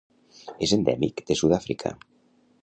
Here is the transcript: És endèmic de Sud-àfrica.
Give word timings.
És 0.67 0.73
endèmic 0.77 1.21
de 1.29 1.37
Sud-àfrica. 1.43 1.93